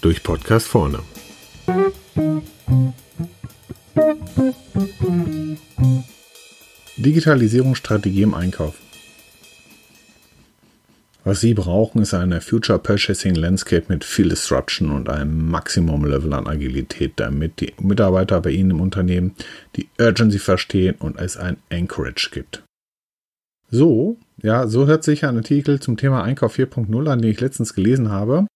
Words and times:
Durch 0.00 0.22
Podcast 0.22 0.68
vorne. 0.68 1.00
Digitalisierungsstrategie 6.96 8.22
im 8.22 8.34
Einkauf. 8.34 8.74
Was 11.24 11.40
Sie 11.40 11.54
brauchen, 11.54 12.02
ist 12.02 12.14
eine 12.14 12.40
Future 12.40 12.78
Purchasing 12.78 13.34
Landscape 13.34 13.84
mit 13.88 14.04
viel 14.04 14.28
Disruption 14.30 14.90
und 14.90 15.08
einem 15.08 15.50
Maximum 15.50 16.04
Level 16.04 16.32
an 16.32 16.46
Agilität, 16.46 17.14
damit 17.16 17.60
die 17.60 17.74
Mitarbeiter 17.80 18.40
bei 18.40 18.50
Ihnen 18.50 18.70
im 18.70 18.80
Unternehmen 18.80 19.34
die 19.76 19.88
Urgency 19.98 20.38
verstehen 20.38 20.96
und 20.98 21.18
es 21.18 21.36
ein 21.36 21.58
Anchorage 21.70 22.30
gibt. 22.32 22.64
So, 23.70 24.16
ja, 24.42 24.66
so 24.66 24.86
hört 24.86 25.04
sich 25.04 25.24
ein 25.24 25.36
Artikel 25.36 25.80
zum 25.80 25.96
Thema 25.96 26.22
Einkauf 26.22 26.58
4.0 26.58 27.08
an, 27.08 27.22
den 27.22 27.30
ich 27.30 27.40
letztens 27.40 27.74
gelesen 27.74 28.10
habe. 28.10 28.46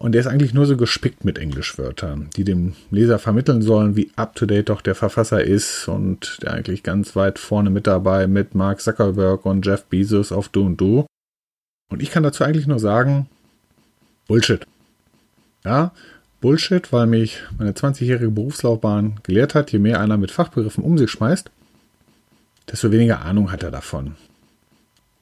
Und 0.00 0.12
der 0.12 0.20
ist 0.20 0.26
eigentlich 0.28 0.54
nur 0.54 0.66
so 0.66 0.76
gespickt 0.76 1.24
mit 1.24 1.38
Englischwörtern, 1.38 2.30
die 2.36 2.44
dem 2.44 2.74
Leser 2.90 3.18
vermitteln 3.18 3.62
sollen, 3.62 3.96
wie 3.96 4.10
up-to-date 4.14 4.68
doch 4.68 4.80
der 4.80 4.94
Verfasser 4.94 5.42
ist 5.42 5.88
und 5.88 6.38
der 6.42 6.52
eigentlich 6.52 6.84
ganz 6.84 7.16
weit 7.16 7.40
vorne 7.40 7.70
mit 7.70 7.88
dabei 7.88 8.28
mit 8.28 8.54
Mark 8.54 8.80
Zuckerberg 8.80 9.44
und 9.44 9.66
Jeff 9.66 9.84
Bezos 9.84 10.30
auf 10.30 10.48
Du 10.48 10.64
und 10.64 10.80
Du. 10.80 11.06
Und 11.90 12.00
ich 12.00 12.10
kann 12.10 12.22
dazu 12.22 12.44
eigentlich 12.44 12.68
nur 12.68 12.78
sagen, 12.78 13.28
Bullshit. 14.28 14.66
Ja, 15.64 15.92
Bullshit, 16.40 16.92
weil 16.92 17.06
mich 17.06 17.42
meine 17.58 17.72
20-jährige 17.72 18.30
Berufslaufbahn 18.30 19.16
gelehrt 19.24 19.56
hat, 19.56 19.72
je 19.72 19.80
mehr 19.80 20.00
einer 20.00 20.16
mit 20.16 20.30
Fachbegriffen 20.30 20.84
um 20.84 20.96
sich 20.96 21.10
schmeißt, 21.10 21.50
desto 22.70 22.92
weniger 22.92 23.22
Ahnung 23.22 23.50
hat 23.50 23.64
er 23.64 23.72
davon. 23.72 24.14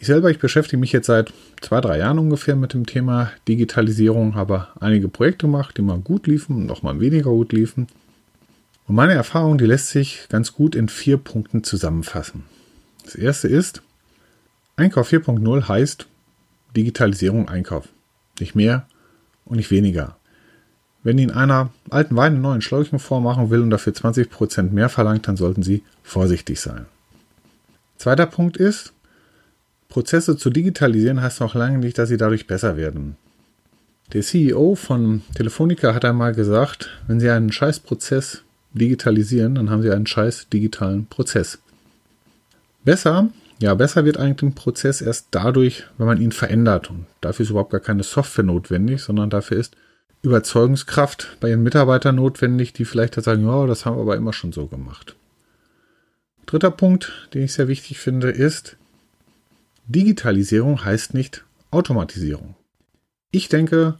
Ich 0.00 0.06
selber, 0.06 0.30
ich 0.30 0.38
beschäftige 0.38 0.80
mich 0.80 0.92
jetzt 0.92 1.08
seit 1.08 1.30
zwei, 1.60 1.82
drei 1.82 1.98
Jahren 1.98 2.18
ungefähr 2.18 2.56
mit 2.56 2.72
dem 2.72 2.86
Thema 2.86 3.32
Digitalisierung, 3.46 4.34
habe 4.34 4.68
einige 4.80 5.08
Projekte 5.08 5.44
gemacht, 5.44 5.76
die 5.76 5.82
mal 5.82 5.98
gut 5.98 6.26
liefen 6.26 6.56
und 6.56 6.70
auch 6.70 6.82
mal 6.82 7.00
weniger 7.00 7.28
gut 7.28 7.52
liefen. 7.52 7.86
Und 8.86 8.94
meine 8.94 9.12
Erfahrung, 9.12 9.58
die 9.58 9.66
lässt 9.66 9.88
sich 9.88 10.26
ganz 10.30 10.54
gut 10.54 10.74
in 10.74 10.88
vier 10.88 11.18
Punkten 11.18 11.64
zusammenfassen. 11.64 12.44
Das 13.04 13.14
erste 13.14 13.48
ist, 13.48 13.82
Einkauf 14.74 15.12
4.0 15.12 15.68
heißt 15.68 16.06
Digitalisierung 16.74 17.50
Einkauf. 17.50 17.86
Nicht 18.38 18.54
mehr 18.54 18.86
und 19.44 19.58
nicht 19.58 19.70
weniger. 19.70 20.16
Wenn 21.02 21.18
Ihnen 21.18 21.30
einer 21.30 21.74
alten 21.90 22.16
Wein 22.16 22.36
in 22.36 22.40
neuen 22.40 22.62
Schläuchen 22.62 23.00
vormachen 23.00 23.50
will 23.50 23.60
und 23.60 23.68
dafür 23.68 23.92
20% 23.92 24.70
mehr 24.70 24.88
verlangt, 24.88 25.28
dann 25.28 25.36
sollten 25.36 25.62
Sie 25.62 25.82
vorsichtig 26.02 26.58
sein. 26.58 26.86
Zweiter 27.98 28.24
Punkt 28.24 28.56
ist, 28.56 28.94
Prozesse 29.90 30.36
zu 30.36 30.48
digitalisieren 30.48 31.20
heißt 31.20 31.40
noch 31.40 31.54
lange 31.54 31.78
nicht, 31.78 31.98
dass 31.98 32.08
sie 32.08 32.16
dadurch 32.16 32.46
besser 32.46 32.76
werden. 32.76 33.16
Der 34.12 34.22
CEO 34.22 34.74
von 34.74 35.22
Telefonica 35.34 35.94
hat 35.94 36.04
einmal 36.04 36.34
gesagt, 36.34 36.90
wenn 37.06 37.20
Sie 37.20 37.30
einen 37.30 37.52
Scheißprozess 37.52 38.42
digitalisieren, 38.72 39.54
dann 39.54 39.70
haben 39.70 39.82
Sie 39.82 39.90
einen 39.90 40.06
scheiß 40.06 40.48
digitalen 40.48 41.06
Prozess. 41.06 41.58
Besser, 42.84 43.28
ja, 43.60 43.74
besser 43.74 44.04
wird 44.04 44.16
eigentlich 44.16 44.42
ein 44.42 44.54
Prozess 44.54 45.00
erst 45.00 45.28
dadurch, 45.30 45.84
wenn 45.96 46.06
man 46.06 46.20
ihn 46.20 46.32
verändert. 46.32 46.90
Und 46.90 47.06
dafür 47.20 47.44
ist 47.44 47.50
überhaupt 47.50 47.70
gar 47.70 47.80
keine 47.80 48.02
Software 48.02 48.44
notwendig, 48.44 49.02
sondern 49.02 49.30
dafür 49.30 49.58
ist 49.58 49.76
Überzeugungskraft 50.22 51.36
bei 51.40 51.50
Ihren 51.50 51.62
Mitarbeitern 51.62 52.16
notwendig, 52.16 52.72
die 52.72 52.84
vielleicht 52.84 53.14
sagen, 53.22 53.46
ja, 53.46 53.66
das 53.66 53.86
haben 53.86 53.96
wir 53.96 54.02
aber 54.02 54.16
immer 54.16 54.32
schon 54.32 54.52
so 54.52 54.66
gemacht. 54.66 55.14
Dritter 56.46 56.72
Punkt, 56.72 57.28
den 57.32 57.42
ich 57.42 57.52
sehr 57.52 57.68
wichtig 57.68 58.00
finde, 58.00 58.30
ist, 58.30 58.76
Digitalisierung 59.90 60.84
heißt 60.84 61.14
nicht 61.14 61.44
Automatisierung. 61.72 62.54
Ich 63.32 63.48
denke, 63.48 63.96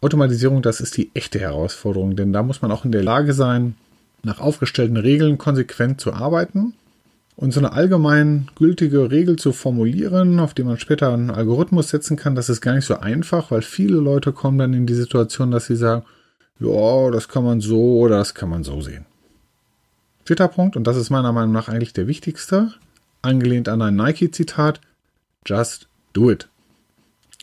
Automatisierung, 0.00 0.62
das 0.62 0.80
ist 0.80 0.96
die 0.96 1.10
echte 1.14 1.38
Herausforderung, 1.38 2.16
denn 2.16 2.32
da 2.32 2.42
muss 2.42 2.62
man 2.62 2.72
auch 2.72 2.86
in 2.86 2.92
der 2.92 3.02
Lage 3.02 3.34
sein, 3.34 3.74
nach 4.22 4.40
aufgestellten 4.40 4.96
Regeln 4.96 5.36
konsequent 5.36 6.00
zu 6.00 6.14
arbeiten 6.14 6.72
und 7.36 7.52
so 7.52 7.60
eine 7.60 7.72
allgemein 7.72 8.48
gültige 8.54 9.10
Regel 9.10 9.36
zu 9.36 9.52
formulieren, 9.52 10.40
auf 10.40 10.54
die 10.54 10.64
man 10.64 10.78
später 10.78 11.12
einen 11.12 11.30
Algorithmus 11.30 11.90
setzen 11.90 12.16
kann, 12.16 12.34
das 12.34 12.48
ist 12.48 12.62
gar 12.62 12.74
nicht 12.74 12.86
so 12.86 12.96
einfach, 12.96 13.50
weil 13.50 13.60
viele 13.60 13.98
Leute 13.98 14.32
kommen 14.32 14.56
dann 14.56 14.72
in 14.72 14.86
die 14.86 14.94
Situation, 14.94 15.50
dass 15.50 15.66
sie 15.66 15.76
sagen, 15.76 16.04
ja, 16.58 17.10
das 17.10 17.28
kann 17.28 17.44
man 17.44 17.60
so 17.60 17.98
oder 17.98 18.16
das 18.16 18.34
kann 18.34 18.48
man 18.48 18.64
so 18.64 18.80
sehen. 18.80 19.04
Vierter 20.24 20.48
Punkt, 20.48 20.74
und 20.74 20.86
das 20.86 20.96
ist 20.96 21.10
meiner 21.10 21.32
Meinung 21.32 21.52
nach 21.52 21.68
eigentlich 21.68 21.92
der 21.92 22.06
wichtigste, 22.06 22.72
angelehnt 23.20 23.68
an 23.68 23.82
ein 23.82 23.96
Nike-Zitat, 23.96 24.80
Just 25.46 25.88
do 26.12 26.30
it. 26.30 26.48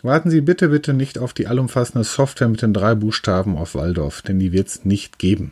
Warten 0.03 0.31
Sie 0.31 0.41
bitte, 0.41 0.69
bitte 0.69 0.93
nicht 0.93 1.19
auf 1.19 1.33
die 1.33 1.47
allumfassende 1.47 2.03
Software 2.03 2.47
mit 2.47 2.61
den 2.61 2.73
drei 2.73 2.95
Buchstaben 2.95 3.55
auf 3.55 3.75
Waldorf, 3.75 4.21
denn 4.23 4.39
die 4.39 4.51
wird 4.51 4.67
es 4.67 4.85
nicht 4.85 5.19
geben. 5.19 5.51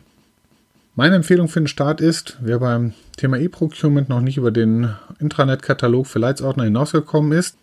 Meine 0.96 1.14
Empfehlung 1.14 1.48
für 1.48 1.60
den 1.60 1.68
Start 1.68 2.00
ist, 2.00 2.36
wer 2.40 2.58
beim 2.58 2.92
Thema 3.16 3.38
E-Procurement 3.38 4.08
noch 4.08 4.20
nicht 4.20 4.36
über 4.36 4.50
den 4.50 4.94
Intranet-Katalog 5.20 6.06
für 6.06 6.18
Leitsordner 6.18 6.64
hinausgekommen 6.64 7.32
ist, 7.32 7.56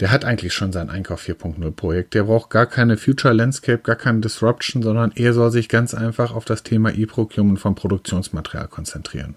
der 0.00 0.10
hat 0.10 0.24
eigentlich 0.24 0.52
schon 0.52 0.72
sein 0.72 0.90
Einkauf 0.90 1.26
4.0 1.26 1.70
Projekt. 1.72 2.14
Der 2.14 2.24
braucht 2.24 2.50
gar 2.50 2.66
keine 2.66 2.96
Future 2.96 3.32
Landscape, 3.32 3.78
gar 3.78 3.96
keine 3.96 4.20
Disruption, 4.20 4.82
sondern 4.82 5.12
er 5.14 5.32
soll 5.32 5.50
sich 5.50 5.68
ganz 5.68 5.94
einfach 5.94 6.34
auf 6.34 6.44
das 6.44 6.62
Thema 6.62 6.92
E-Procurement 6.92 7.58
von 7.58 7.74
Produktionsmaterial 7.74 8.68
konzentrieren. 8.68 9.36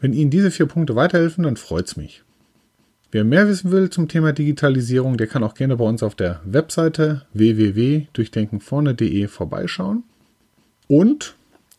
Wenn 0.00 0.12
Ihnen 0.12 0.30
diese 0.30 0.50
vier 0.50 0.66
Punkte 0.66 0.96
weiterhelfen, 0.96 1.44
dann 1.44 1.56
freut's 1.56 1.96
mich. 1.96 2.22
Wer 3.14 3.22
mehr 3.22 3.46
wissen 3.46 3.70
will 3.70 3.90
zum 3.90 4.08
Thema 4.08 4.32
Digitalisierung, 4.32 5.16
der 5.16 5.28
kann 5.28 5.44
auch 5.44 5.54
gerne 5.54 5.76
bei 5.76 5.84
uns 5.84 6.02
auf 6.02 6.16
der 6.16 6.40
Webseite 6.44 7.22
www.durchdenkenvorne.de 7.32 9.28
vorbeischauen. 9.28 10.02
Und 10.88 11.36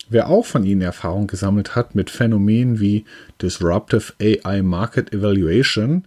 wer 0.07 0.29
auch 0.29 0.45
von 0.45 0.63
Ihnen 0.63 0.79
Erfahrung 0.79 1.27
gesammelt 1.27 1.75
hat 1.75 1.93
mit 1.93 2.09
Phänomenen 2.09 2.79
wie 2.79 3.03
Disruptive 3.41 4.13
AI 4.21 4.61
Market 4.61 5.11
Evaluation, 5.11 6.05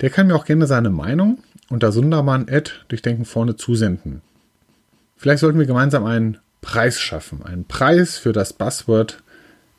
der 0.00 0.10
kann 0.10 0.26
mir 0.26 0.34
auch 0.34 0.44
gerne 0.44 0.66
seine 0.66 0.90
Meinung 0.90 1.38
unter 1.70 1.92
Sundermann 1.92 2.48
Durchdenken 2.88 3.26
vorne 3.26 3.54
zusenden. 3.54 4.22
Vielleicht 5.16 5.38
sollten 5.38 5.60
wir 5.60 5.66
gemeinsam 5.66 6.04
einen 6.04 6.38
Preis 6.62 6.98
schaffen. 6.98 7.44
Einen 7.44 7.64
Preis 7.64 8.18
für 8.18 8.32
das 8.32 8.52
Buzzword 8.52 9.22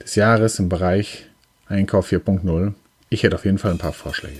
des 0.01 0.15
Jahres 0.15 0.57
im 0.59 0.69
Bereich 0.69 1.27
Einkauf 1.67 2.13
4.0. 2.13 2.75
Ich 3.09 3.23
hätte 3.23 3.35
auf 3.35 3.43
jeden 3.43 3.57
Fall 3.57 3.71
ein 3.71 3.77
paar 3.77 3.91
Vorschläge. 3.91 4.39